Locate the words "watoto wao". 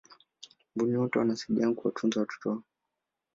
2.19-2.63